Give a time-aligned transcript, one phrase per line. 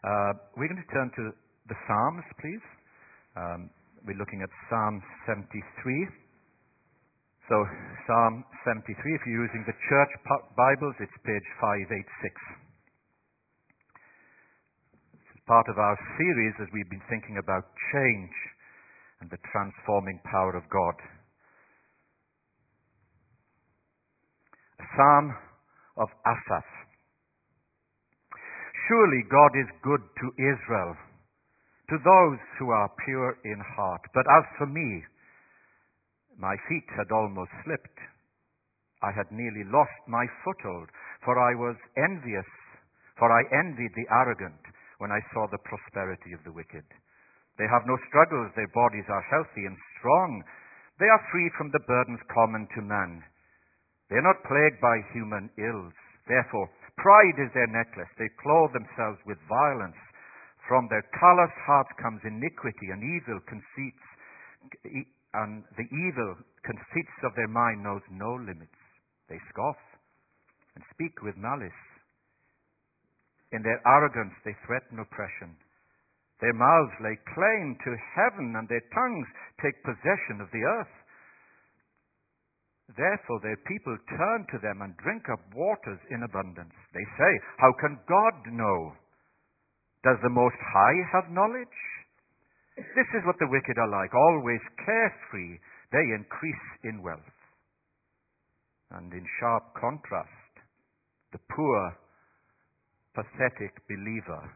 [0.00, 1.28] Uh, we're going to turn to
[1.68, 2.64] the Psalms, please.
[3.36, 3.68] Um,
[4.08, 4.96] we're looking at Psalm
[5.28, 5.60] 73.
[7.52, 7.56] So,
[8.08, 10.12] Psalm 73, if you're using the church
[10.56, 12.00] Bibles, it's page 586.
[15.12, 18.32] This is part of our series as we've been thinking about change
[19.20, 20.96] and the transforming power of God.
[24.80, 25.36] A psalm
[26.00, 26.79] of Asaph.
[28.90, 30.98] Surely God is good to Israel
[31.94, 34.02] to those who are pure in heart.
[34.10, 35.06] But as for me,
[36.34, 37.98] my feet had almost slipped.
[39.06, 40.90] I had nearly lost my foothold,
[41.22, 42.50] for I was envious,
[43.14, 44.58] for I envied the arrogant
[44.98, 46.82] when I saw the prosperity of the wicked.
[47.62, 50.42] They have no struggles, their bodies are healthy and strong.
[50.98, 53.22] They are free from the burdens common to man.
[54.10, 55.94] They are not plagued by human ills.
[56.26, 56.66] Therefore,
[57.00, 58.12] pride is their necklace.
[58.20, 59.98] They clothe themselves with violence.
[60.68, 64.06] From their callous hearts comes iniquity and evil conceits,
[65.34, 68.76] and the evil conceits of their mind knows no limits.
[69.28, 69.80] They scoff
[70.76, 71.80] and speak with malice.
[73.50, 75.56] In their arrogance they threaten oppression.
[76.40, 79.28] Their mouths lay claim to heaven, and their tongues
[79.60, 80.94] take possession of the earth.
[82.96, 86.74] Therefore their people turn to them and drink up waters in abundance.
[86.92, 88.92] They say, How can God know?
[90.02, 91.78] Does the Most High have knowledge?
[92.76, 95.58] This is what the wicked are like, always carefree.
[95.92, 97.36] They increase in wealth.
[98.90, 100.54] And in sharp contrast,
[101.32, 101.94] the poor,
[103.14, 104.50] pathetic believer.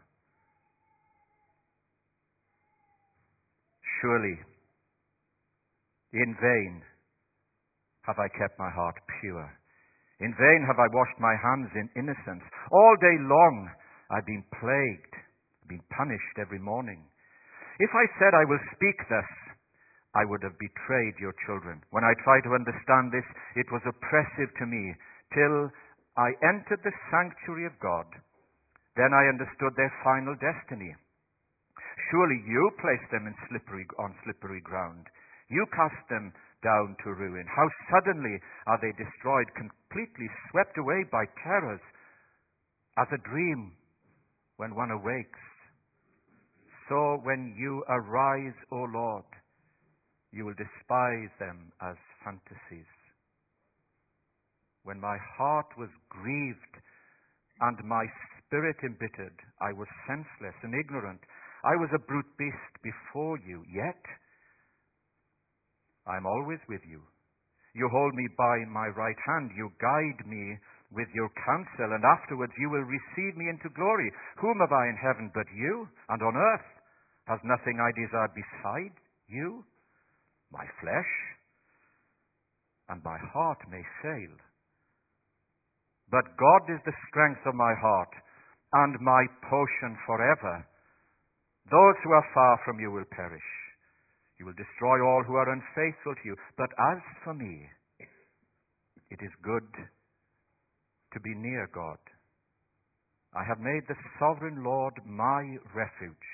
[4.01, 4.39] Surely,
[6.13, 6.83] in vain
[8.07, 9.49] have I kept my heart pure.
[10.21, 12.45] In vain have I washed my hands in innocence.
[12.71, 13.69] All day long
[14.11, 15.15] I've been plagued
[15.69, 17.01] been punished every morning.
[17.81, 19.31] If I said I will speak thus,
[20.15, 21.83] I would have betrayed your children.
[21.91, 23.27] When I tried to understand this,
[23.59, 24.95] it was oppressive to me
[25.35, 25.73] till
[26.15, 28.07] I entered the sanctuary of God.
[28.95, 30.95] Then I understood their final destiny.
[32.11, 35.11] Surely you placed them in slippery, on slippery ground.
[35.51, 36.31] You cast them
[36.65, 37.47] down to ruin.
[37.47, 41.85] How suddenly are they destroyed, completely swept away by terrors,
[42.97, 43.77] as a dream
[44.57, 45.45] when one awakes.
[46.89, 49.25] So when you arise, O Lord,
[50.33, 52.91] you will despise them as fantasies.
[54.85, 56.75] When my heart was grieved
[57.61, 58.05] and my
[58.45, 61.21] spirit embittered, I was senseless and ignorant.
[61.65, 64.03] I was a brute beast before you, yet
[66.07, 67.01] I am always with you.
[67.75, 69.51] You hold me by my right hand.
[69.57, 70.59] You guide me
[70.95, 74.13] with your counsel, and afterwards you will receive me into glory.
[74.39, 75.89] Whom have I in heaven but you?
[76.09, 76.71] And on earth
[77.27, 78.95] has nothing I desire beside
[79.27, 79.65] you?
[80.53, 81.13] My flesh
[82.89, 84.35] and my heart may fail.
[86.11, 88.13] But God is the strength of my heart
[88.85, 90.69] and my portion forever.
[91.71, 93.64] Those who are far from you will perish.
[94.39, 96.37] You will destroy all who are unfaithful to you.
[96.57, 97.69] But as for me,
[99.11, 99.69] it is good
[101.13, 101.99] to be near God.
[103.35, 106.31] I have made the sovereign Lord my refuge.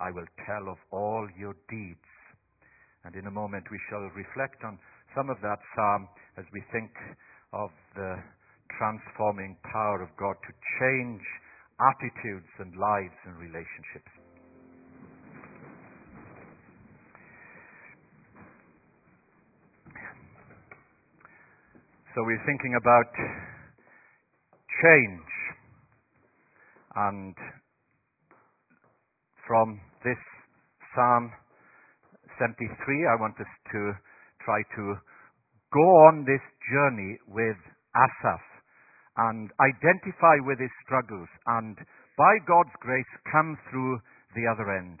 [0.00, 2.08] I will tell of all your deeds.
[3.04, 4.78] And in a moment we shall reflect on
[5.14, 6.90] some of that psalm as we think
[7.52, 8.16] of the
[8.78, 11.22] transforming power of God to change
[11.80, 14.23] attitudes and lives and relationships.
[22.14, 23.10] So we're thinking about
[24.70, 25.30] change
[26.94, 27.34] and
[29.48, 30.22] from this
[30.94, 31.32] Psalm
[32.38, 32.70] 73,
[33.10, 33.80] I want us to
[34.46, 34.94] try to
[35.74, 36.38] go on this
[36.70, 37.58] journey with
[37.98, 38.46] Asaph
[39.16, 41.74] and identify with his struggles and
[42.16, 43.98] by God's grace come through
[44.36, 45.00] the other end.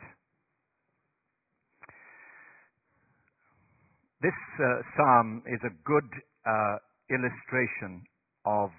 [4.20, 6.10] This uh, psalm is a good
[6.42, 6.78] uh,
[7.10, 8.04] illustration
[8.44, 8.70] of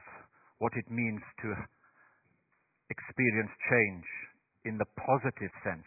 [0.60, 1.54] what it means to
[2.89, 4.06] experience change
[4.66, 5.86] in the positive sense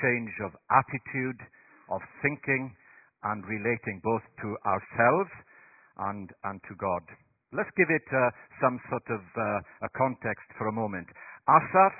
[0.00, 1.40] change of attitude,
[1.90, 2.72] of thinking,
[3.24, 5.30] and relating both to ourselves
[6.08, 7.04] and, and to God.
[7.52, 8.30] Let's give it uh,
[8.62, 11.06] some sort of uh, a context for a moment.
[11.50, 11.98] Asaph,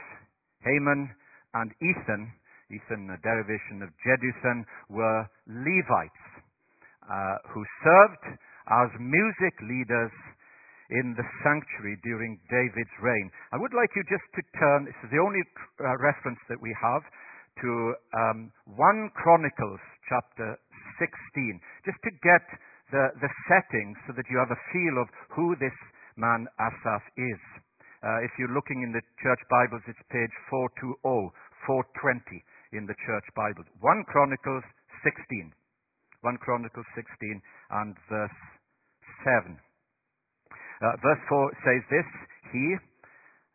[0.65, 1.11] Heman,
[1.53, 2.33] and Ethan,
[2.71, 6.25] Ethan, a derivation of Jeduthun, were Levites
[7.05, 8.39] uh, who served
[8.71, 10.15] as music leaders
[10.91, 13.31] in the sanctuary during David's reign.
[13.55, 15.43] I would like you just to turn, this is the only
[15.79, 17.03] uh, reference that we have,
[17.63, 17.71] to
[18.15, 20.59] um, 1 Chronicles chapter
[20.99, 22.43] 16, just to get
[22.91, 25.75] the, the setting so that you have a feel of who this
[26.19, 27.43] man Asaph is.
[28.03, 30.99] Uh, if you're looking in the church Bibles, it's page 420,
[31.67, 32.43] 420
[32.75, 33.69] in the church Bibles.
[33.79, 34.65] 1 Chronicles
[35.07, 35.55] 16.
[36.23, 37.41] 1 Chronicles 16
[37.71, 38.41] and verse
[39.25, 39.59] 7.
[40.81, 42.09] Uh, verse 4 says this
[42.53, 42.67] He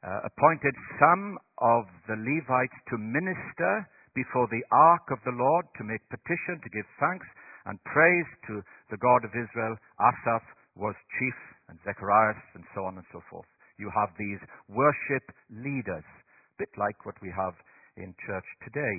[0.06, 5.84] uh, appointed some of the Levites to minister before the ark of the Lord, to
[5.84, 7.28] make petition, to give thanks
[7.66, 8.62] and praise to
[8.94, 9.76] the God of Israel.
[10.00, 10.46] Asaph
[10.78, 11.38] was chief,
[11.68, 13.50] and Zechariah, and so on and so forth.
[13.78, 14.40] You have these
[14.70, 17.58] worship leaders, a bit like what we have
[17.98, 18.98] in church today.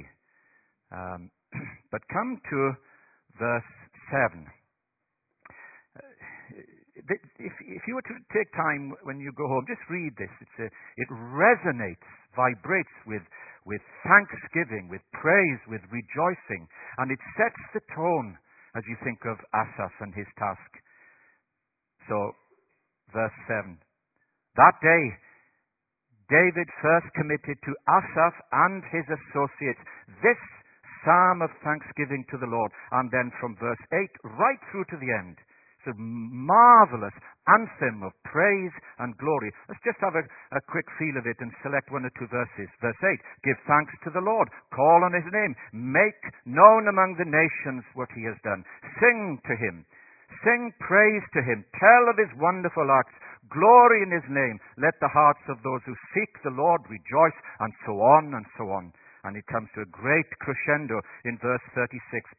[0.93, 1.31] Um,
[1.93, 2.59] but come to
[3.39, 3.71] verse
[4.11, 4.45] 7.
[7.07, 10.33] If, if, you were to take time when you go home, just read this.
[10.59, 12.03] A, it resonates,
[12.35, 13.23] vibrates with,
[13.63, 16.67] with thanksgiving, with praise, with rejoicing,
[16.99, 18.35] and it sets the tone
[18.75, 20.71] as you think of Asaph and his task.
[22.11, 22.35] So,
[23.15, 23.79] verse 7.
[24.57, 25.05] That day,
[26.29, 29.83] David first committed to Asaph and his associates
[30.23, 30.41] this
[31.07, 32.73] psalm of thanksgiving to the Lord.
[32.91, 35.39] And then from verse 8 right through to the end.
[35.87, 37.15] A marvelous
[37.47, 39.55] anthem of praise and glory.
[39.71, 42.67] Let's just have a, a, quick feel of it and select one or two verses.
[42.83, 47.31] Verse 8 Give thanks to the Lord, call on his name, make known among the
[47.31, 48.67] nations what he has done,
[48.99, 49.87] sing to him.
[50.43, 51.65] Sing praise to him.
[51.79, 53.15] Tell of his wonderful acts.
[53.49, 54.59] Glory in his name.
[54.77, 58.71] Let the hearts of those who seek the Lord rejoice, and so on and so
[58.75, 58.93] on.
[59.27, 61.91] And it comes to a great crescendo in verse 36.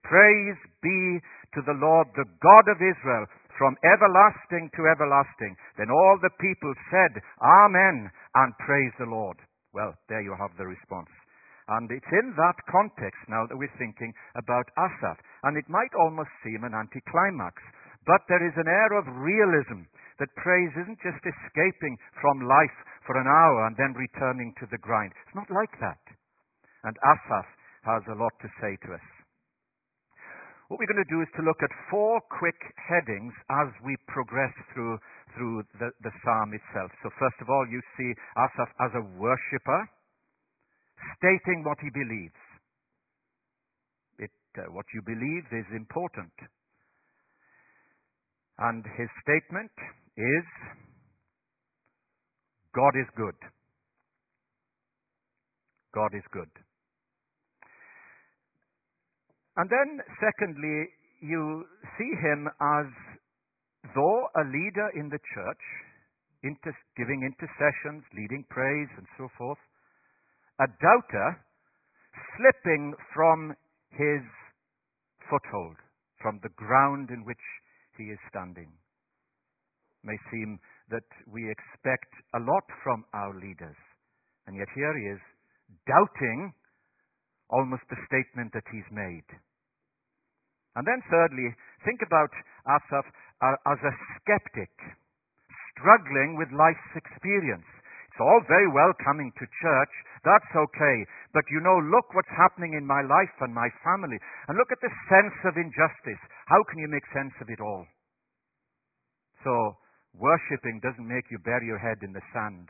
[0.08, 1.20] Praise be
[1.54, 3.28] to the Lord, the God of Israel,
[3.60, 5.60] from everlasting to everlasting.
[5.76, 8.08] Then all the people said, Amen,
[8.40, 9.36] and praise the Lord.
[9.76, 11.12] Well, there you have the response.
[11.68, 15.20] And it's in that context now that we're thinking about Asaph.
[15.44, 17.60] And it might almost seem an anticlimax.
[18.08, 19.84] But there is an air of realism
[20.24, 24.80] that praise isn't just escaping from life for an hour and then returning to the
[24.80, 25.12] grind.
[25.28, 26.00] It's not like that.
[26.84, 27.50] And Asaph
[27.86, 29.08] has a lot to say to us.
[30.68, 34.52] What we're going to do is to look at four quick headings as we progress
[34.74, 35.00] through,
[35.36, 36.92] through the, the psalm itself.
[37.04, 39.82] So first of all, you see Asaph as a worshipper,
[41.16, 42.42] stating what he believes.
[44.20, 46.36] It, uh, what you believe is important.
[48.60, 49.72] And his statement
[50.18, 50.46] is
[52.76, 53.40] God is good.
[55.96, 56.52] God is good.
[59.58, 61.66] And then, secondly, you
[61.98, 62.86] see him as
[63.96, 65.64] though a leader in the church,
[66.44, 69.58] inter- giving intercessions, leading praise, and so forth,
[70.62, 71.42] a doubter
[72.38, 73.54] slipping from
[73.98, 74.22] his
[75.26, 75.78] foothold,
[76.22, 77.42] from the ground in which
[77.98, 78.70] he is standing.
[80.04, 80.60] May seem
[80.90, 83.76] that we expect a lot from our leaders.
[84.46, 85.22] And yet here he is
[85.90, 86.54] doubting
[87.50, 89.26] almost the statement that he's made.
[90.78, 91.50] And then thirdly,
[91.82, 92.30] think about
[92.70, 93.10] Asaph
[93.42, 94.70] uh, as a skeptic,
[95.74, 97.66] struggling with life's experience.
[98.14, 99.94] It's all very well coming to church.
[100.22, 100.98] That's okay.
[101.34, 104.18] But you know, look what's happening in my life and my family.
[104.50, 106.22] And look at the sense of injustice.
[106.46, 107.86] How can you make sense of it all?
[109.46, 109.78] So,
[110.14, 112.70] worshipping doesn't make you bury your head in the sand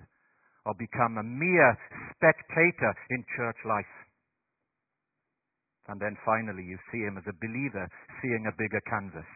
[0.67, 1.75] or become a mere
[2.11, 4.06] spectator in church life.
[5.87, 7.87] And then finally, you see him as a believer
[8.21, 9.27] seeing a bigger canvas.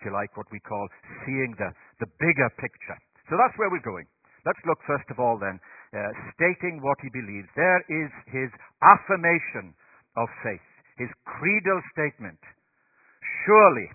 [0.00, 0.88] If you like, what we call
[1.26, 1.70] seeing the,
[2.00, 2.98] the bigger picture.
[3.28, 4.08] So that's where we're going.
[4.46, 5.60] Let's look first of all then,
[5.92, 7.48] uh, stating what he believes.
[7.52, 8.48] There is his
[8.80, 9.74] affirmation
[10.16, 10.64] of faith,
[10.96, 12.40] his creedal statement.
[13.44, 13.92] Surely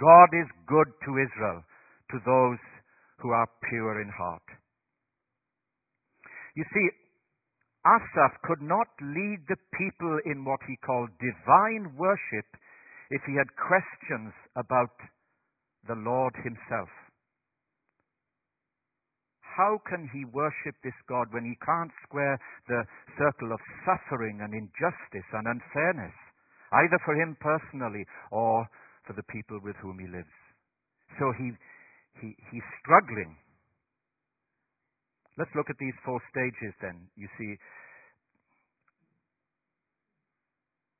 [0.00, 1.60] God is good to Israel,
[2.14, 2.62] to those
[3.20, 4.46] who are pure in heart.
[6.56, 6.86] You see,
[7.84, 12.46] Asaph could not lead the people in what he called divine worship
[13.10, 14.94] if he had questions about
[15.88, 16.88] the Lord himself.
[19.42, 22.86] How can he worship this God when he can't square the
[23.18, 26.14] circle of suffering and injustice and unfairness,
[26.72, 28.64] either for him personally or
[29.04, 30.32] for the people with whom he lives?
[31.18, 31.52] So he,
[32.22, 33.36] he, he's struggling
[35.38, 37.08] Let's look at these four stages then.
[37.16, 37.56] You see,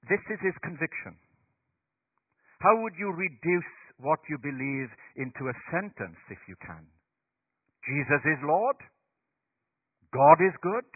[0.08, 1.20] this is his conviction.
[2.60, 6.86] How would you reduce what you believe into a sentence if you can?
[7.84, 8.78] Jesus is Lord.
[10.14, 10.88] God is good.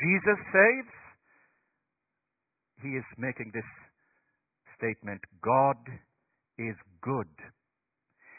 [0.00, 0.94] Jesus saves.
[2.82, 3.66] He is making this
[4.78, 5.78] statement God
[6.56, 7.30] is good.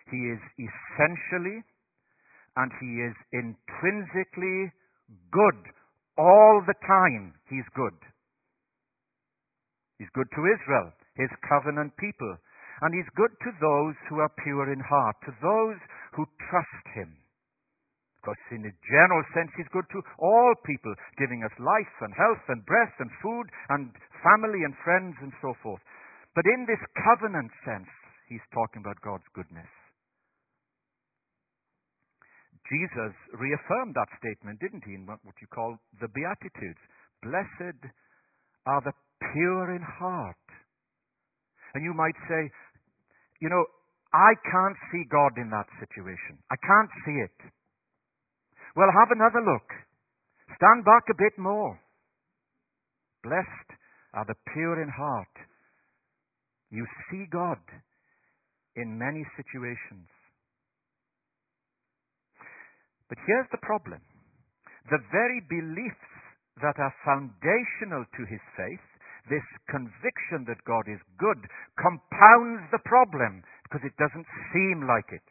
[0.10, 1.62] He is essentially
[2.56, 4.72] and he is intrinsically
[5.32, 5.60] good
[6.18, 7.34] all the time.
[7.50, 7.96] He's good.
[9.98, 12.38] He's good to Israel, his covenant people.
[12.82, 15.80] And he's good to those who are pure in heart, to those
[16.16, 17.12] who trust him.
[18.20, 22.12] Of course, in a general sense, he's good to all people, giving us life and
[22.16, 23.92] health and breath and food and
[24.24, 25.80] family and friends and so forth.
[26.36, 27.88] But in this covenant sense,
[28.28, 29.72] he's talking about God's goodness.
[32.70, 36.80] Jesus reaffirmed that statement, didn't he, in what you call the Beatitudes?
[37.26, 37.82] Blessed
[38.66, 38.94] are the
[39.34, 40.46] pure in heart.
[41.74, 42.50] And you might say,
[43.42, 43.66] you know,
[44.14, 46.42] I can't see God in that situation.
[46.50, 47.38] I can't see it.
[48.76, 49.70] Well, have another look.
[50.58, 51.80] Stand back a bit more.
[53.24, 53.70] Blessed
[54.14, 55.36] are the pure in heart.
[56.72, 57.62] You see God
[58.76, 60.10] in many situations.
[63.10, 64.00] But here's the problem.
[64.90, 66.10] The very beliefs
[66.62, 68.86] that are foundational to his faith,
[69.30, 71.42] this conviction that God is good,
[71.78, 75.26] compounds the problem because it doesn't seem like it.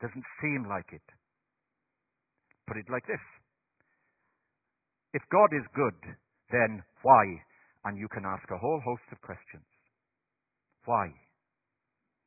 [0.00, 1.04] Doesn't seem like it.
[2.68, 3.20] Put it like this.
[5.12, 5.98] If God is good,
[6.52, 7.24] then why?
[7.84, 9.66] And you can ask a whole host of questions.
[10.84, 11.12] Why?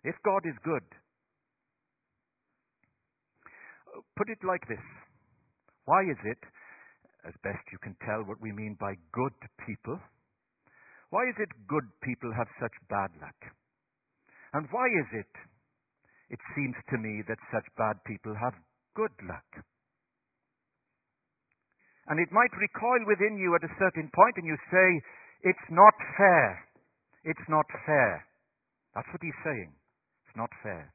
[0.04, 0.84] If God is good,
[4.16, 4.84] put it like this.
[5.86, 6.42] Why is it,
[7.28, 10.00] as best you can tell what we mean by good people,
[11.10, 13.38] why is it good people have such bad luck?
[14.54, 15.34] And why is it,
[16.30, 18.54] it seems to me, that such bad people have
[18.96, 19.66] good luck?
[22.08, 24.88] And it might recoil within you at a certain point and you say,
[25.44, 26.66] it's not fair.
[27.24, 28.26] It's not fair.
[28.96, 29.72] That's what he's saying.
[30.28, 30.92] It's not fair.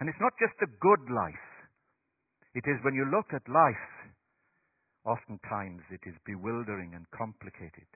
[0.00, 1.46] And it's not just a good life.
[2.56, 3.86] It is when you look at life,
[5.04, 7.86] oftentimes it is bewildering and complicated.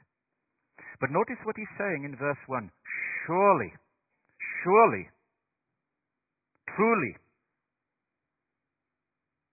[1.01, 2.71] But notice what he's saying in verse 1.
[3.27, 3.73] Surely,
[4.63, 5.09] surely,
[6.77, 7.15] truly.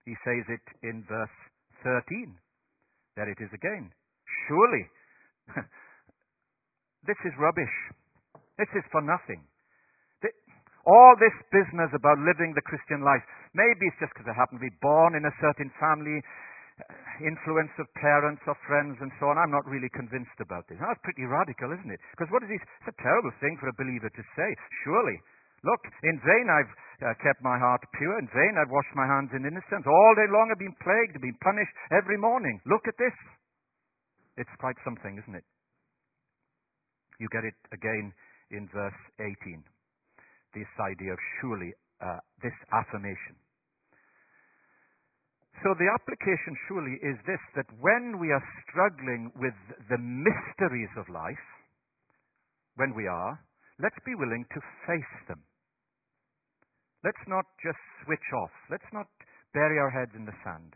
[0.06, 1.38] He says it in verse
[1.84, 2.36] 13.
[3.16, 3.92] There it is again.
[4.48, 4.84] Surely.
[7.08, 7.76] this is rubbish.
[8.60, 9.48] This is for nothing.
[10.86, 13.22] All this business about living the Christian life,
[13.54, 16.90] maybe it's just because I happen to be born in a certain family, uh,
[17.22, 19.38] influence of parents or friends and so on.
[19.38, 20.82] I'm not really convinced about this.
[20.82, 22.02] That's pretty radical, isn't it?
[22.18, 22.64] Because what is this?
[22.82, 24.50] It's a terrible thing for a believer to say.
[24.82, 25.22] Surely.
[25.62, 26.74] Look, in vain I've
[27.06, 28.18] uh, kept my heart pure.
[28.18, 29.86] In vain I've washed my hands in innocence.
[29.86, 32.58] All day long I've been plagued, been punished every morning.
[32.66, 33.14] Look at this.
[34.42, 35.46] It's quite something, isn't it?
[37.22, 38.10] You get it again
[38.50, 39.62] in verse 18
[40.54, 43.36] this idea of surely, uh, this affirmation.
[45.62, 49.54] So the application surely is this that when we are struggling with
[49.90, 51.46] the mysteries of life,
[52.76, 53.38] when we are,
[53.78, 55.44] let's be willing to face them.
[57.04, 58.54] Let's not just switch off.
[58.70, 59.06] Let's not
[59.54, 60.74] bury our heads in the sand.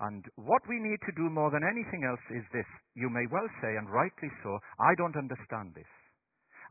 [0.00, 2.66] And what we need to do more than anything else is this.
[2.94, 5.90] You may well say, and rightly so, I don't understand this.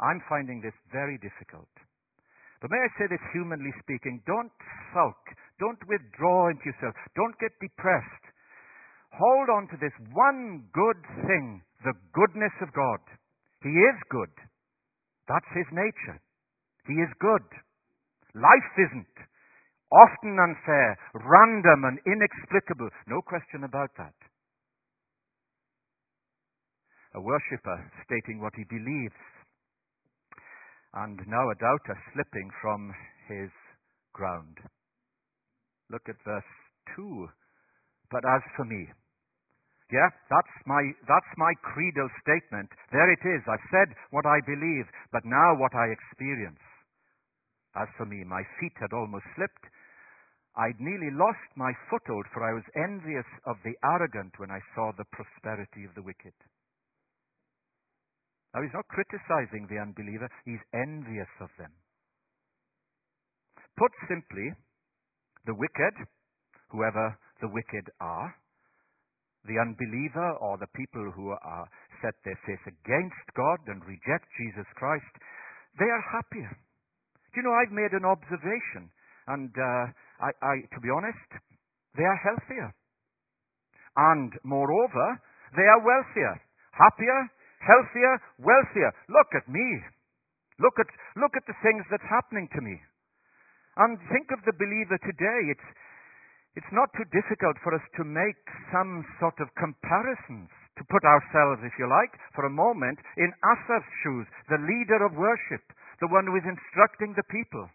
[0.01, 1.69] I'm finding this very difficult.
[2.61, 4.51] But may I say this humanly speaking, don't
[4.91, 5.23] sulk,
[5.59, 8.25] don't withdraw into yourself, don't get depressed.
[9.15, 12.99] Hold on to this one good thing, the goodness of God.
[13.63, 14.31] He is good.
[15.27, 16.19] That's his nature.
[16.87, 17.47] He is good.
[18.35, 19.15] Life isn't.
[19.91, 22.89] Often unfair, random and inexplicable.
[23.07, 24.13] No question about that.
[27.15, 29.17] A worshipper stating what he believes
[30.93, 32.93] and now a doubter slipping from
[33.27, 33.49] his
[34.13, 34.57] ground.
[35.91, 36.51] Look at verse
[36.95, 37.29] 2.
[38.11, 38.89] But as for me,
[39.91, 42.69] yeah, that's my, that's my creedal statement.
[42.91, 43.41] There it is.
[43.49, 46.61] I've said what I believe, but now what I experience.
[47.75, 49.65] As for me, my feet had almost slipped.
[50.57, 54.91] I'd nearly lost my foothold, for I was envious of the arrogant when I saw
[54.91, 56.33] the prosperity of the wicked.
[58.53, 61.69] Now, he's not criticizing the unbeliever, he's envious of them.
[63.77, 64.51] Put simply,
[65.45, 65.95] the wicked,
[66.69, 68.35] whoever the wicked are,
[69.45, 71.67] the unbeliever or the people who are
[72.01, 75.13] set their face against God and reject Jesus Christ,
[75.79, 76.51] they are happier.
[77.31, 78.89] Do you know, I've made an observation,
[79.29, 79.85] And uh,
[80.25, 81.29] I, I, to be honest,
[81.95, 82.73] they are healthier.
[83.95, 85.21] And moreover,
[85.55, 86.41] they are wealthier,
[86.73, 88.91] happier, healthier, wealthier.
[89.07, 89.67] Look at me.
[90.59, 92.75] Look at, look at the things that's happening to me.
[93.79, 95.41] And think of the believer today.
[95.55, 95.67] It's,
[96.59, 98.39] it's not too difficult for us to make
[98.75, 103.93] some sort of comparisons, to put ourselves, if you like, for a moment, in Asaph's
[104.03, 105.63] shoes, the leader of worship,
[106.03, 107.71] the one who is instructing the people.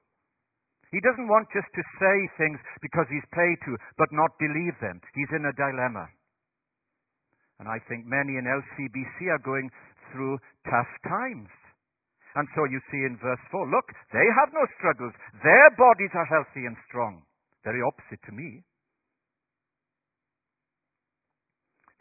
[0.92, 5.00] He doesn't want just to say things because he's paid to, but not believe them.
[5.16, 6.06] He's in a dilemma.
[7.58, 9.70] And I think many in LCBC are going
[10.10, 11.50] through tough times.
[12.34, 15.14] And so you see in verse 4, look, they have no struggles.
[15.42, 17.22] Their bodies are healthy and strong.
[17.62, 18.66] Very opposite to me.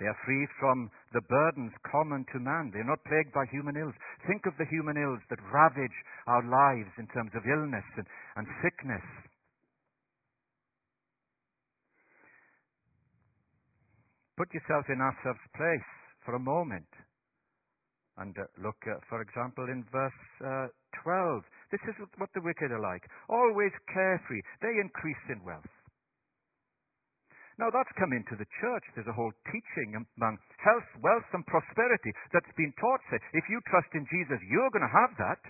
[0.01, 2.72] They are free from the burdens common to man.
[2.74, 3.93] They're not plagued by human ills.
[4.25, 5.95] Think of the human ills that ravage
[6.25, 9.05] our lives in terms of illness and, and sickness.
[14.37, 15.89] Put yourself in Asaph's place
[16.25, 16.89] for a moment.
[18.17, 20.67] And uh, look, uh, for example, in verse uh,
[21.01, 21.41] 12.
[21.73, 23.01] This is what the wicked are like.
[23.29, 24.41] Always carefree.
[24.61, 25.69] They increase in wealth.
[27.57, 28.85] Now that's come into the church.
[28.93, 33.01] There's a whole teaching among health, wealth, and prosperity that's been taught.
[33.13, 35.41] Say, if you trust in Jesus, you're going to have that.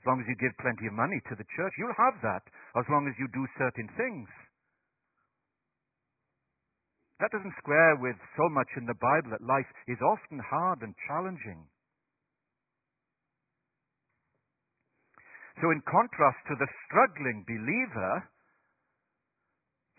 [0.00, 2.44] As long as you give plenty of money to the church, you'll have that.
[2.76, 4.28] As long as you do certain things.
[7.20, 10.94] That doesn't square with so much in the Bible that life is often hard and
[11.06, 11.66] challenging.
[15.62, 18.26] So, in contrast to the struggling believer,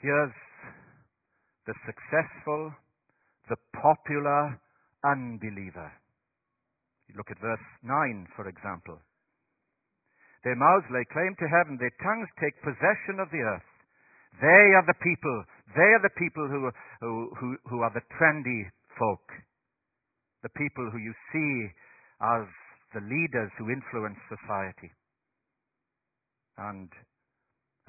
[0.04, 0.36] here's
[1.66, 2.76] the successful,
[3.48, 4.60] the popular
[5.08, 5.92] unbeliever.
[7.08, 9.00] You look at verse 9, for example.
[10.44, 13.70] Their mouths lay claim to heaven, their tongues take possession of the earth.
[14.42, 15.46] They are the people
[15.76, 19.28] they are the people who, who, who, who are the trendy folk.
[20.44, 21.52] The people who you see
[22.22, 22.48] as
[22.94, 24.92] the leaders who influence society.
[26.58, 26.88] And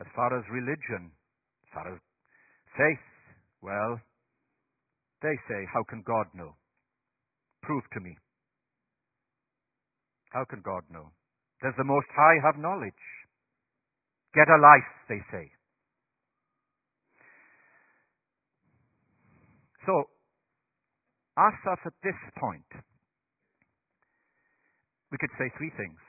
[0.00, 1.14] as far as religion,
[1.62, 2.00] as far as
[2.74, 3.06] faith,
[3.62, 4.00] well,
[5.22, 6.56] they say, How can God know?
[7.62, 8.16] Prove to me.
[10.30, 11.12] How can God know?
[11.62, 13.04] Does the Most High have knowledge?
[14.34, 15.55] Get a life, they say.
[19.86, 20.10] So,
[21.38, 22.66] Asaph at this point,
[25.12, 26.00] we could say three things.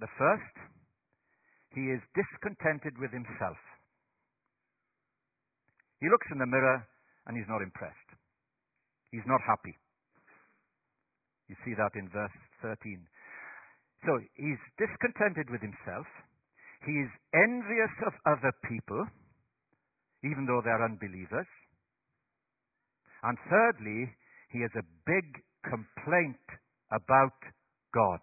[0.00, 0.56] The first,
[1.76, 3.60] he is discontented with himself.
[6.00, 6.86] He looks in the mirror
[7.26, 8.08] and he's not impressed.
[9.12, 9.76] He's not happy.
[11.48, 13.04] You see that in verse 13.
[14.06, 16.06] So he's discontented with himself.
[16.86, 19.02] He is envious of other people,
[20.22, 21.50] even though they're unbelievers.
[23.22, 24.14] And thirdly,
[24.50, 25.26] he has a big
[25.64, 26.46] complaint
[26.92, 27.38] about
[27.94, 28.22] God.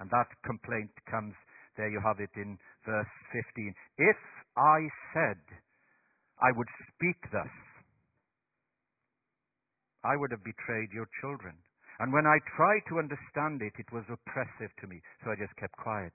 [0.00, 1.34] And that complaint comes,
[1.76, 3.74] there you have it in verse 15.
[3.98, 4.20] If
[4.56, 4.78] I
[5.14, 5.40] said
[6.42, 7.54] I would speak thus,
[10.04, 11.56] I would have betrayed your children.
[11.98, 15.54] And when I tried to understand it, it was oppressive to me, so I just
[15.56, 16.12] kept quiet.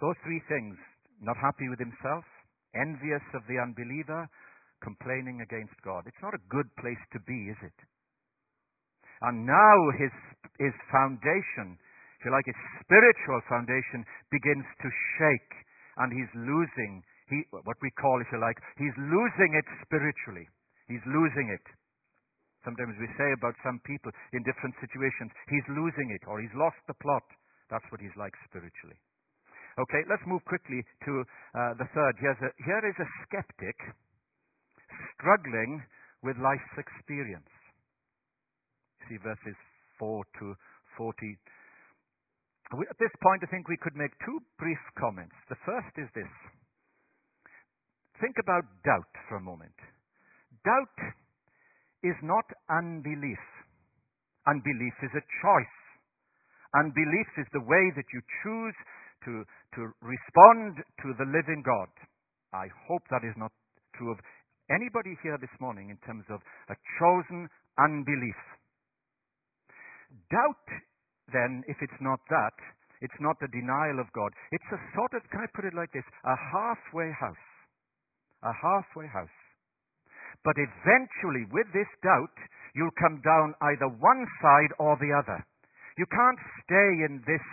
[0.00, 0.78] Those three things
[1.20, 2.24] not happy with himself,
[2.74, 4.28] envious of the unbeliever,
[4.82, 6.04] complaining against God.
[6.04, 7.78] It's not a good place to be, is it?
[9.24, 10.12] And now his,
[10.60, 11.80] his foundation,
[12.20, 15.52] if you like, his spiritual foundation begins to shake
[15.96, 17.00] and he's losing,
[17.32, 20.44] he, what we call, if you like, he's losing it spiritually.
[20.90, 21.64] He's losing it.
[22.64, 26.80] Sometimes we say about some people in different situations, he's losing it or he's lost
[26.88, 27.24] the plot.
[27.72, 28.96] That's what he's like spiritually.
[29.74, 31.12] Okay, let's move quickly to
[31.58, 32.14] uh, the third.
[32.22, 33.74] Here's a, here is a skeptic
[35.18, 35.82] struggling
[36.22, 37.50] with life's experience.
[39.10, 39.58] See verses
[39.98, 40.54] 4 to
[40.96, 41.38] 40.
[42.86, 45.34] At this point, I think we could make two brief comments.
[45.50, 46.30] The first is this.
[48.22, 49.74] Think about doubt for a moment.
[50.62, 50.98] Doubt
[52.06, 53.42] is not unbelief.
[54.46, 55.78] Unbelief is a choice.
[56.78, 58.76] Unbelief is the way that you choose
[59.24, 59.44] to,
[59.76, 61.90] to respond to the living God.
[62.52, 63.50] I hope that is not
[63.96, 64.18] true of
[64.70, 68.40] anybody here this morning in terms of a chosen unbelief.
[70.30, 70.68] Doubt,
[71.32, 72.54] then, if it's not that,
[73.00, 74.30] it's not the denial of God.
[74.52, 77.46] It's a sort of, can I put it like this, a halfway house.
[78.44, 79.38] A halfway house.
[80.44, 82.36] But eventually, with this doubt,
[82.76, 85.40] you'll come down either one side or the other.
[85.96, 87.44] You can't stay in this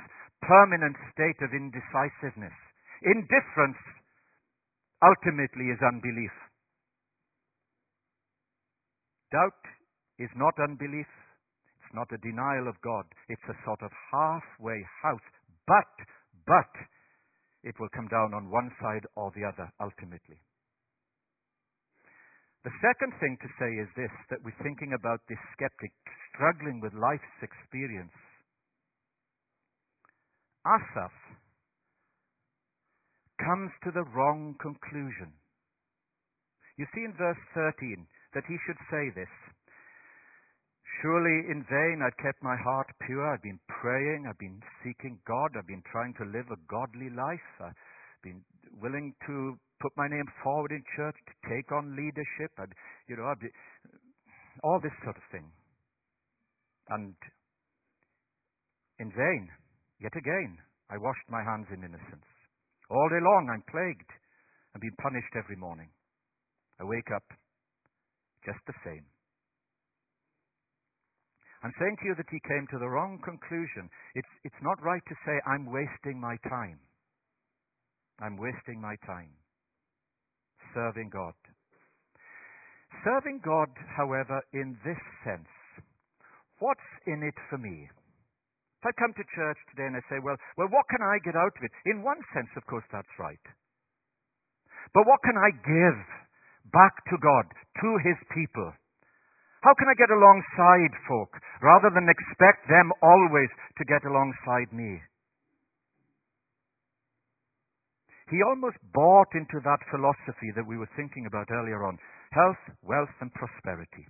[0.41, 2.55] permanent state of indecisiveness.
[3.01, 3.81] Indifference
[5.01, 6.33] ultimately is unbelief.
[9.31, 9.63] Doubt
[10.19, 11.07] is not unbelief.
[11.81, 13.05] It's not a denial of God.
[13.29, 15.25] It's a sort of halfway house.
[15.65, 15.93] But,
[16.45, 16.73] but,
[17.63, 20.41] it will come down on one side or the other ultimately.
[22.63, 25.89] The second thing to say is this that we're thinking about this skeptic
[26.29, 28.13] struggling with life's experience.
[30.65, 31.17] Asaph
[33.41, 35.33] comes to the wrong conclusion.
[36.77, 39.33] You see in verse 13 that he should say this
[41.01, 43.33] Surely in vain I'd kept my heart pure.
[43.33, 44.27] I've been praying.
[44.29, 45.57] I've been seeking God.
[45.57, 47.49] I've been trying to live a godly life.
[47.59, 47.73] I've
[48.21, 48.43] been
[48.81, 52.53] willing to put my name forward in church, to take on leadership.
[52.59, 52.73] I'd,
[53.09, 53.41] you know, I'd,
[54.63, 55.49] all this sort of thing.
[56.89, 57.15] And
[58.99, 59.49] in vain,
[60.01, 60.57] yet again,
[60.89, 62.27] I washed my hands in innocence.
[62.89, 64.11] All day long I'm plagued
[64.73, 65.87] and being punished every morning.
[66.79, 67.23] I wake up
[68.43, 69.05] just the same.
[71.63, 73.85] I'm saying to you that he came to the wrong conclusion.
[74.17, 76.81] It's, it's not right to say, I'm wasting my time.
[78.17, 79.37] I'm wasting my time
[80.73, 81.33] serving God.
[83.03, 85.47] Serving God, however, in this sense,
[86.59, 87.87] what's in it for me?
[88.81, 91.37] If I come to church today and I say, well, well, what can I get
[91.37, 91.69] out of it?
[91.85, 93.45] In one sense, of course, that's right.
[94.97, 96.01] But what can I give
[96.73, 97.45] back to God,
[97.77, 98.73] to His people?
[99.61, 101.29] How can I get alongside folk
[101.61, 104.97] rather than expect them always to get alongside me?
[108.33, 112.01] He almost bought into that philosophy that we were thinking about earlier on
[112.33, 114.09] health, wealth, and prosperity.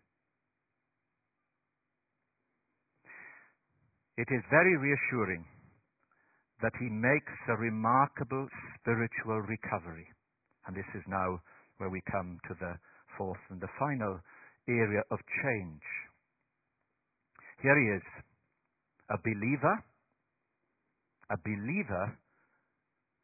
[4.17, 5.45] It is very reassuring
[6.61, 8.47] that he makes a remarkable
[8.77, 10.07] spiritual recovery.
[10.67, 11.41] And this is now
[11.77, 12.75] where we come to the
[13.17, 14.19] fourth and the final
[14.67, 15.81] area of change.
[17.61, 18.05] Here he is,
[19.09, 19.83] a believer,
[21.29, 22.17] a believer,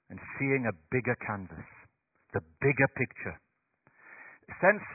[0.10, 1.68] and seeing a bigger canvas,
[2.34, 3.38] the bigger picture.
[4.62, 4.88] Sense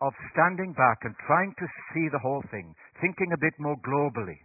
[0.00, 4.40] of standing back and trying to see the whole thing, thinking a bit more globally.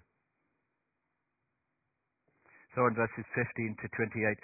[2.76, 4.38] So in verses 15 to 28,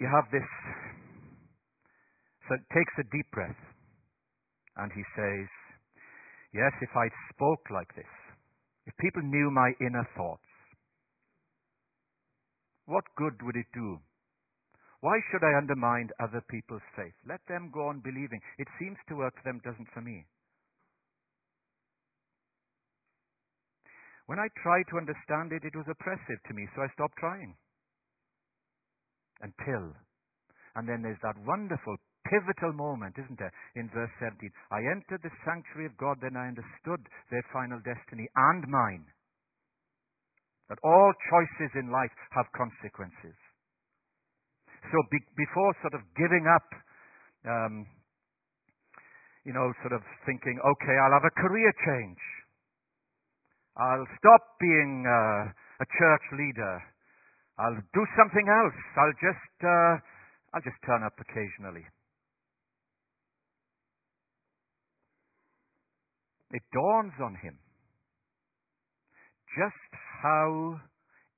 [0.00, 0.48] you have this.
[2.48, 3.60] So it takes a deep breath.
[4.76, 5.48] And he says,
[6.52, 8.10] Yes, if I spoke like this,
[8.86, 10.42] if people knew my inner thoughts,
[12.86, 14.00] what good would it do?
[15.00, 17.14] Why should I undermine other people's faith?
[17.28, 18.40] Let them go on believing.
[18.58, 20.26] It seems to work for them, doesn't for me.
[24.30, 27.58] When I tried to understand it, it was oppressive to me, so I stopped trying.
[29.42, 29.90] Until.
[30.78, 31.98] And then there's that wonderful
[32.30, 34.38] pivotal moment, isn't there, in verse 17.
[34.70, 37.02] I entered the sanctuary of God, then I understood
[37.34, 39.02] their final destiny and mine.
[40.70, 43.34] That all choices in life have consequences.
[44.94, 46.68] So be, before sort of giving up,
[47.50, 47.82] um,
[49.42, 52.22] you know, sort of thinking, okay, I'll have a career change.
[53.76, 56.82] I'll stop being uh, a church leader.
[57.58, 58.78] I'll do something else.
[58.96, 59.94] I'll just, uh,
[60.54, 61.84] I'll just turn up occasionally.
[66.52, 67.58] it dawns on him
[69.56, 69.90] just
[70.22, 70.80] how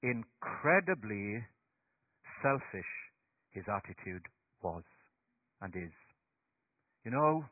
[0.02, 1.44] incredibly
[2.42, 2.92] selfish
[3.50, 4.22] his attitude
[4.62, 4.82] was
[5.60, 5.92] and is.
[7.04, 7.44] You know,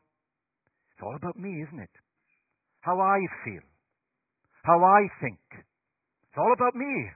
[0.91, 1.89] it's all about me, isn't it?
[2.81, 3.65] How I feel,
[4.63, 5.41] how I think.
[5.53, 7.11] It's all about me.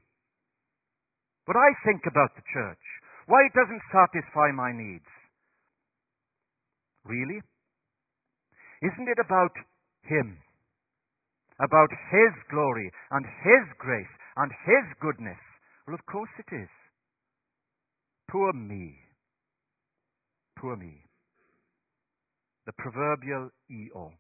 [1.46, 2.86] What I think about the church,
[3.28, 5.06] why it doesn't satisfy my needs.
[7.06, 7.42] Really?
[8.82, 9.54] Isn't it about
[10.06, 10.38] him,
[11.60, 15.40] about His glory and His grace and His goodness.
[15.88, 16.70] Well, of course it is.
[18.30, 18.96] Poor me.
[20.58, 21.06] Poor me.
[22.66, 24.14] The proverbial Eeyore.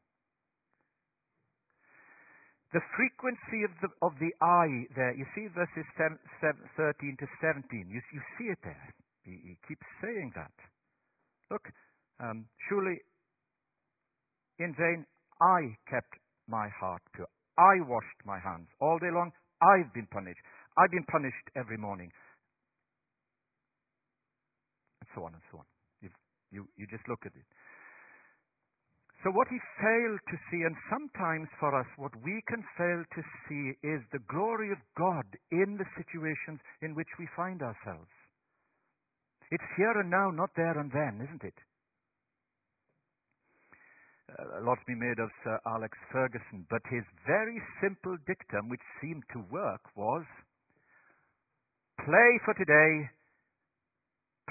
[2.74, 7.28] The frequency of the, of the I there, you see verses 7, 7, 13 to
[7.40, 7.88] 17.
[7.88, 8.88] You, you see it there.
[9.24, 10.54] He, he keeps saying that.
[11.52, 11.66] Look,
[12.20, 13.00] um, surely
[14.60, 15.06] in vain
[15.42, 16.16] I kept
[16.48, 17.30] my heart pure.
[17.58, 19.32] I washed my hands all day long.
[19.62, 20.42] I've been punished.
[20.78, 22.12] I've been punished every morning.
[25.02, 25.66] And so on and so on.
[26.52, 27.48] you, you just look at it.
[29.26, 33.22] So, what he failed to see, and sometimes for us, what we can fail to
[33.50, 38.14] see, is the glory of God in the situations in which we find ourselves.
[39.50, 41.58] It's here and now, not there and then, isn't it?
[44.30, 48.86] Uh, a lot's been made of Sir Alex Ferguson, but his very simple dictum, which
[49.02, 50.22] seemed to work, was
[52.06, 53.10] play for today,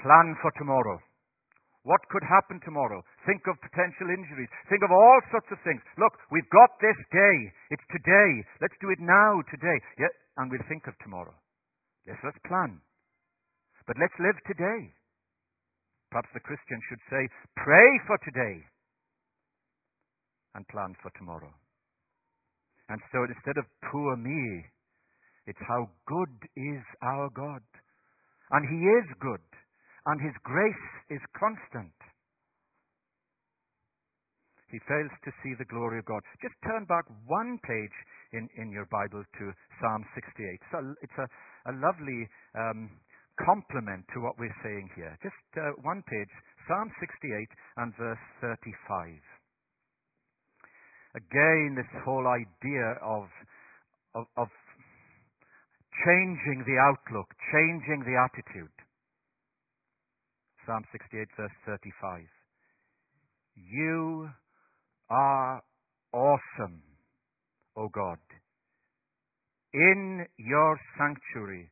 [0.03, 0.99] plan for tomorrow.
[1.85, 3.05] What could happen tomorrow?
[3.29, 4.49] Think of potential injuries.
[4.73, 5.85] Think of all sorts of things.
[6.01, 7.37] Look, we've got this day.
[7.69, 8.41] It's today.
[8.57, 9.77] Let's do it now, today.
[10.01, 10.09] Yeah,
[10.41, 11.37] and we'll think of tomorrow.
[12.09, 12.81] Yes, let's plan.
[13.85, 14.97] But let's live today.
[16.09, 17.21] Perhaps the Christian should say,
[17.53, 18.65] pray for today
[20.57, 21.53] and plan for tomorrow.
[22.89, 24.65] And so instead of poor me,
[25.45, 27.61] it's how good is our God.
[28.49, 29.45] And He is good
[30.05, 31.93] and his grace is constant.
[34.71, 36.21] He fails to see the glory of God.
[36.41, 37.97] Just turn back one page
[38.33, 39.43] in, in your Bible to
[39.79, 40.59] Psalm 68.
[40.73, 41.27] So it's a,
[41.69, 42.89] a lovely um,
[43.39, 45.15] complement to what we're saying here.
[45.23, 46.31] Just uh, one page,
[46.67, 49.15] Psalm 68 and verse 35.
[51.23, 53.31] Again, this whole idea of,
[54.15, 54.49] of, of
[56.03, 58.74] changing the outlook, changing the attitude.
[60.65, 62.25] Psalm 68, verse 35.
[63.55, 64.29] You
[65.09, 65.61] are
[66.11, 66.81] awesome,
[67.77, 68.17] O God.
[69.73, 71.69] In your sanctuary,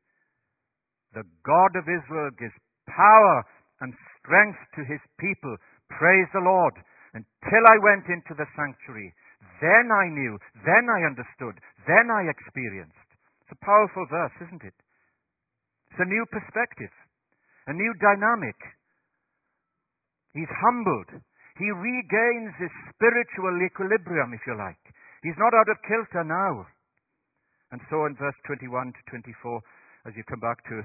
[1.13, 2.53] the God of Israel gives
[2.87, 3.43] power
[3.81, 5.55] and strength to his people.
[5.89, 6.73] Praise the Lord.
[7.13, 9.13] Until I went into the sanctuary,
[9.61, 13.09] then I knew, then I understood, then I experienced.
[13.45, 14.73] It's a powerful verse, isn't it?
[15.91, 16.89] It's a new perspective,
[17.67, 18.57] a new dynamic.
[20.33, 21.21] He's humbled.
[21.57, 24.81] He regains his spiritual equilibrium, if you like.
[25.21, 26.65] He's not out of kilter now.
[27.71, 29.61] And so in verse 21 to 24,
[30.05, 30.81] as you come back to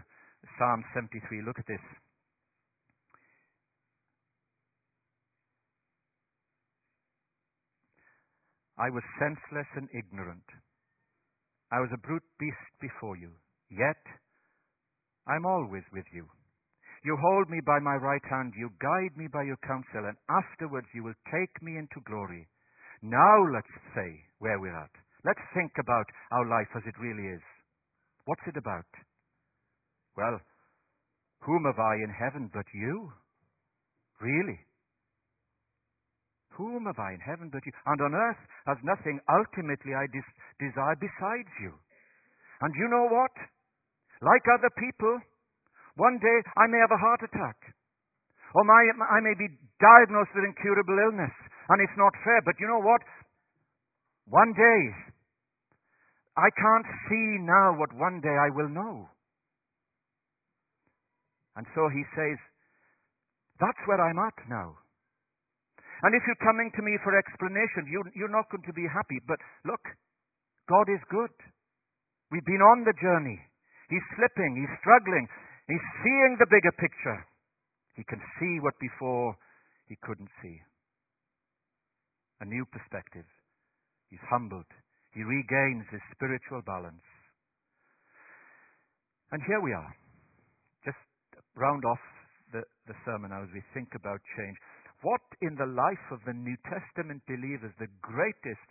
[0.56, 1.82] Psalm 73, look at this.
[8.78, 10.46] I was senseless and ignorant.
[11.72, 13.32] I was a brute beast before you.
[13.70, 14.00] Yet
[15.26, 16.24] I'm always with you.
[17.04, 20.88] You hold me by my right hand, you guide me by your counsel, and afterwards
[20.94, 22.48] you will take me into glory.
[23.02, 24.90] Now let's say where we're at.
[25.24, 27.42] Let's think about our life as it really is.
[28.24, 28.87] What's it about?
[30.16, 30.40] Well,
[31.46, 33.12] whom have I in heaven but you?
[34.20, 34.58] Really?
[36.58, 37.72] Whom have I in heaven but you?
[37.87, 41.72] And on earth has nothing ultimately I des- desire besides you.
[42.61, 43.30] And you know what?
[44.20, 45.22] Like other people,
[45.98, 47.58] one day I may have a heart attack.
[48.54, 48.80] Or my,
[49.11, 49.50] I may be
[49.82, 51.34] diagnosed with incurable illness.
[51.68, 52.40] And it's not fair.
[52.46, 53.02] But you know what?
[54.30, 54.80] One day,
[56.38, 59.11] I can't see now what one day I will know.
[61.58, 62.38] And so he says,
[63.58, 64.78] that's where I'm at now.
[66.06, 69.18] And if you're coming to me for explanation, you, you're not going to be happy.
[69.26, 69.82] But look,
[70.70, 71.34] God is good.
[72.30, 73.42] We've been on the journey.
[73.90, 74.62] He's slipping.
[74.62, 75.26] He's struggling.
[75.68, 77.20] He's seeing the bigger picture.
[77.94, 79.37] He can see what before
[79.87, 80.57] he couldn't see.
[82.40, 83.28] A new perspective.
[84.09, 84.68] He's humbled.
[85.12, 87.04] He regains his spiritual balance.
[89.31, 89.92] And here we are.
[90.88, 91.04] Just
[91.57, 92.00] round off
[92.52, 94.57] the, the sermon as we think about change.
[95.02, 98.64] What in the life of the New Testament believer is the greatest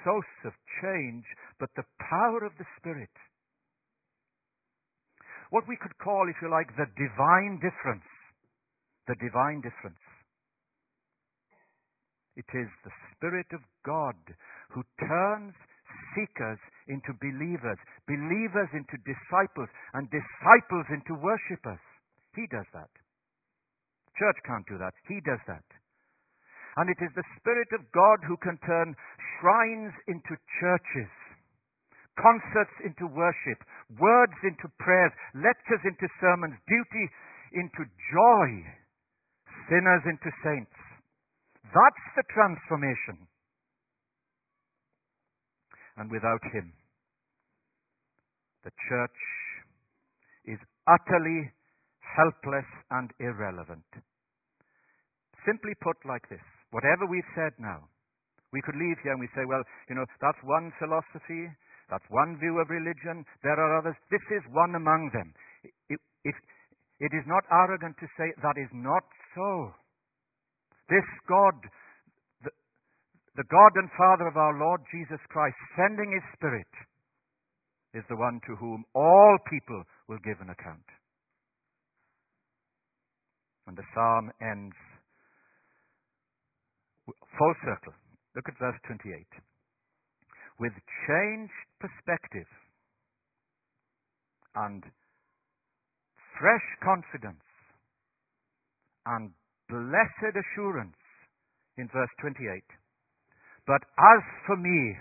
[0.00, 1.24] source of change
[1.60, 3.12] but the power of the Spirit?
[5.50, 8.06] What we could call, if you like, the divine difference.
[9.06, 10.00] The divine difference.
[12.36, 14.14] It is the Spirit of God
[14.70, 15.54] who turns
[16.14, 21.82] seekers into believers, believers into disciples, and disciples into worshippers.
[22.36, 22.92] He does that.
[24.14, 24.94] Church can't do that.
[25.08, 25.64] He does that.
[26.76, 28.94] And it is the Spirit of God who can turn
[29.40, 31.10] shrines into churches
[32.18, 33.62] concerts into worship,
[33.98, 37.06] words into prayers, lectures into sermons, duty
[37.54, 38.48] into joy,
[39.70, 40.74] sinners into saints.
[41.70, 43.24] That's the transformation.
[45.96, 46.72] And without Him,
[48.64, 49.20] the church
[50.46, 51.50] is utterly
[52.00, 53.86] helpless and irrelevant.
[55.46, 57.88] Simply put like this, whatever we've said now,
[58.52, 61.52] we could leave here and we say, well, you know, that's one philosophy,
[61.90, 63.24] that's one view of religion.
[63.42, 63.96] There are others.
[64.10, 65.32] This is one among them.
[65.88, 66.36] It, it,
[67.00, 69.72] it is not arrogant to say that is not so.
[70.88, 71.56] This God,
[72.44, 72.52] the,
[73.36, 76.72] the God and Father of our Lord Jesus Christ, sending His Spirit,
[77.94, 80.84] is the one to whom all people will give an account.
[83.66, 84.76] And the psalm ends
[87.06, 87.92] full circle.
[88.36, 89.24] Look at verse 28.
[90.60, 90.72] With
[91.06, 92.48] changed perspective
[94.54, 94.82] and
[96.38, 97.44] fresh confidence
[99.06, 99.32] and
[99.68, 100.98] blessed assurance
[101.76, 102.62] in verse 28.
[103.66, 104.96] But as for me,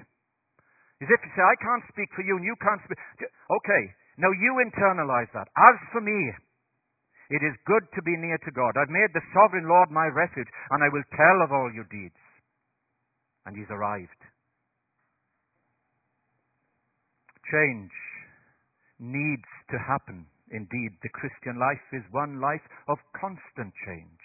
[1.01, 2.97] as if you say, I can't speak for you and you can't speak.
[3.21, 3.83] Okay,
[4.17, 5.47] now you internalize that.
[5.55, 6.17] As for me,
[7.29, 8.73] it is good to be near to God.
[8.79, 12.17] I've made the sovereign Lord my refuge, and I will tell of all your deeds.
[13.45, 14.21] And he's arrived.
[17.51, 17.91] Change
[18.99, 20.25] needs to happen.
[20.51, 24.23] Indeed, the Christian life is one life of constant change.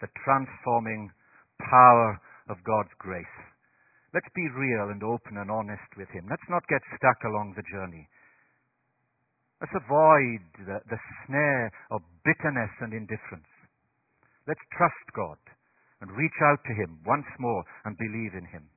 [0.00, 1.10] The transforming
[1.58, 3.36] power of God's grace.
[4.12, 6.26] Let's be real and open and honest with Him.
[6.30, 8.06] Let's not get stuck along the journey.
[9.60, 13.50] Let's avoid the, the snare of bitterness and indifference.
[14.46, 15.38] Let's trust God
[16.02, 18.68] and reach out to Him once more and believe in Him.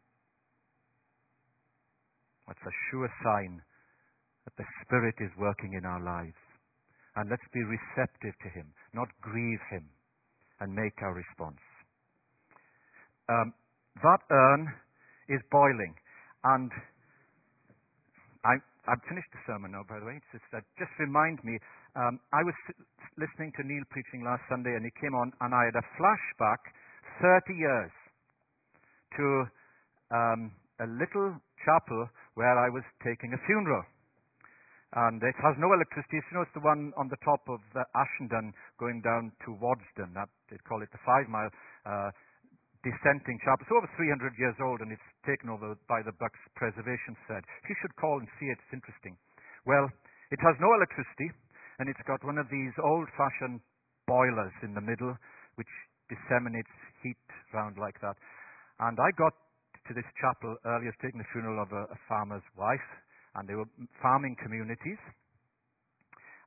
[2.48, 3.62] That's a sure sign
[4.48, 6.40] that the Spirit is working in our lives.
[7.16, 9.90] And let's be receptive to Him, not grieve Him,
[10.60, 11.60] and make our response.
[13.28, 13.54] Um,
[14.02, 14.72] that urn
[15.28, 15.96] is boiling,
[16.46, 16.72] and
[18.46, 18.56] I,
[18.88, 20.22] I've finished the sermon now, by the way.
[20.32, 21.60] Just, uh, just remind me.
[21.98, 22.56] Um, I was
[23.20, 26.62] listening to Neil preaching last Sunday, and he came on, and I had a flashback
[27.20, 27.94] 30 years
[29.18, 29.26] to
[30.14, 30.40] um,
[30.80, 31.36] a little
[31.68, 32.08] chapel
[32.40, 33.84] where I was taking a funeral.
[34.96, 36.24] And it has no electricity.
[36.32, 40.16] You know, it's the one on the top of uh, Ashendon going down to Waddesdon.
[40.16, 41.52] That, they call it the five mile
[41.84, 42.16] uh,
[42.88, 43.68] dissenting chapel.
[43.68, 47.44] It's over 300 years old and it's taken over by the Bucks Preservation Shed.
[47.68, 48.56] You should call and see it.
[48.64, 49.20] It's interesting.
[49.68, 49.92] Well,
[50.32, 51.36] it has no electricity
[51.84, 53.60] and it's got one of these old-fashioned
[54.08, 55.20] boilers in the middle
[55.60, 55.70] which
[56.08, 56.72] disseminates
[57.04, 57.20] heat
[57.52, 58.16] round like that.
[58.80, 59.36] And I got
[59.88, 62.90] to this chapel earlier, taking the funeral of a, a farmer's wife,
[63.36, 63.70] and they were
[64.02, 65.00] farming communities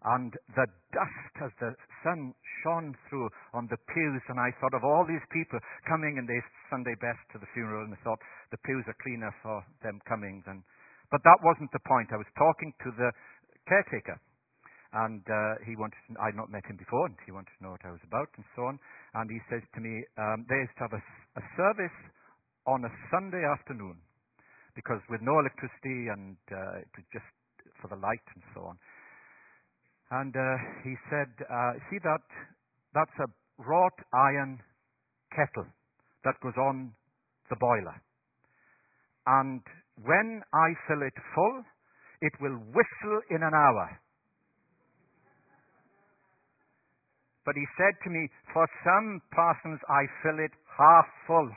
[0.05, 0.64] and the
[0.96, 2.33] dust as the sun
[2.64, 6.40] shone through on the pews, and I thought of all these people coming in their
[6.72, 10.40] Sunday best to the funeral, and I thought the pews are cleaner for them coming
[10.48, 10.64] than.
[11.12, 12.09] But that wasn't the point.
[12.12, 13.11] I was talking to the
[13.68, 14.16] caretaker,
[15.05, 16.00] and uh, he wanted.
[16.09, 18.33] To, I'd not met him before, and he wanted to know what I was about,
[18.40, 18.81] and so on.
[19.12, 21.03] And he says to me, um, they used to have a,
[21.37, 21.98] a service
[22.66, 23.96] on a Sunday afternoon
[24.75, 27.27] because with no electricity and uh, it was just
[27.81, 28.77] for the light and so on.
[30.11, 30.42] And uh,
[30.83, 32.25] he said, uh, see that?
[32.94, 33.29] That's a
[33.62, 34.59] wrought iron
[35.31, 35.66] kettle
[36.25, 36.92] that goes on
[37.49, 37.96] the boiler.
[39.27, 39.62] And
[40.03, 41.62] when I fill it full,
[42.20, 44.01] it will whistle in an hour.
[47.46, 51.51] But he said to me, for some parsons I fill it half full.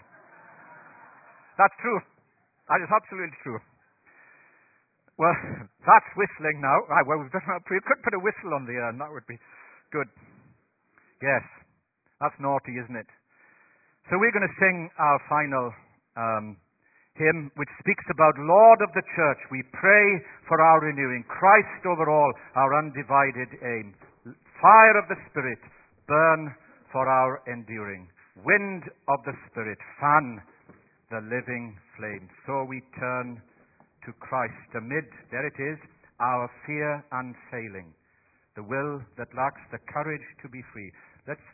[1.57, 1.99] That's true.
[2.69, 3.59] That is absolutely true.
[5.17, 5.35] Well,
[5.89, 6.77] that's whistling now.
[6.89, 8.97] Right, well, we've done, we could put a whistle on the urn.
[8.97, 9.37] That would be
[9.93, 10.09] good.
[11.21, 11.43] Yes,
[12.19, 13.07] that's naughty, isn't it?
[14.11, 15.71] So we're going to sing our final
[16.19, 16.45] um,
[17.15, 19.39] hymn, which speaks about Lord of the Church.
[19.47, 20.05] We pray
[20.49, 21.23] for our renewing.
[21.29, 23.95] Christ over all, our undivided aim.
[24.59, 25.59] Fire of the Spirit,
[26.07, 26.51] burn
[26.91, 28.09] for our enduring.
[28.43, 30.41] Wind of the Spirit, fan
[31.13, 32.25] the living flame.
[32.49, 35.77] So we turn to Christ amid, there it is,
[36.17, 37.93] our fear unfailing,
[38.57, 40.89] the will that lacks the courage to be free.
[41.29, 41.45] Let's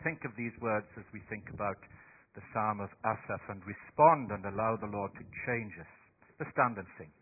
[0.00, 1.76] think of these words as we think about
[2.32, 5.92] the Psalm of Asaph and respond and allow the Lord to change us.
[6.40, 7.12] Let's stand and sing.